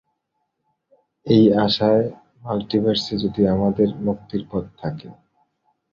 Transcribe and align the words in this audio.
এই 1.25 1.43
আশায়, 1.65 2.05
মাল্টিভার্সে 2.43 3.13
যদি 3.23 3.41
আমাদের 3.47 3.89
মুক্তির 4.05 4.43
পথ 4.51 4.65
থেকে 4.71 4.81
থাকে। 4.81 5.09